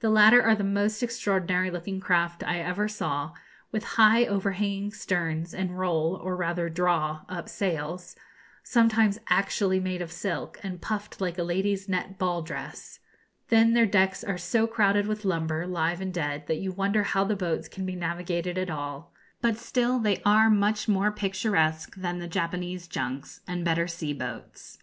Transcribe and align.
The 0.00 0.10
latter 0.10 0.42
are 0.42 0.54
the 0.54 0.62
most 0.64 1.02
extraordinary 1.02 1.70
looking 1.70 1.98
craft 1.98 2.44
I 2.46 2.58
ever 2.58 2.88
saw, 2.88 3.32
with 3.72 3.84
high, 3.94 4.26
overhanging 4.26 4.90
sterns 4.92 5.54
and 5.54 5.78
roll, 5.78 6.16
or 6.16 6.36
rather 6.36 6.68
draw, 6.68 7.22
up 7.26 7.48
sails, 7.48 8.16
sometimes 8.62 9.18
actually 9.30 9.80
made 9.80 10.02
of 10.02 10.12
silk, 10.12 10.60
and 10.62 10.82
puffed 10.82 11.22
like 11.22 11.38
a 11.38 11.42
lady's 11.42 11.88
net 11.88 12.18
ball 12.18 12.42
dress. 12.42 12.98
Then 13.48 13.72
their 13.72 13.86
decks 13.86 14.22
are 14.22 14.36
so 14.36 14.66
crowded 14.66 15.06
with 15.06 15.24
lumber, 15.24 15.66
live 15.66 16.02
and 16.02 16.12
dead, 16.12 16.46
that 16.48 16.58
you 16.60 16.70
wonder 16.72 17.04
how 17.04 17.24
the 17.24 17.34
boats 17.34 17.66
can 17.66 17.86
be 17.86 17.96
navigated 17.96 18.58
at 18.58 18.68
all. 18.68 19.14
But 19.40 19.56
still 19.56 19.98
they 19.98 20.20
are 20.26 20.50
much 20.50 20.86
more 20.86 21.10
picturesque 21.10 21.96
than 21.96 22.18
the 22.18 22.28
Japanese 22.28 22.86
junks, 22.88 23.40
and 23.48 23.64
better 23.64 23.88
sea 23.88 24.12
boats. 24.12 24.76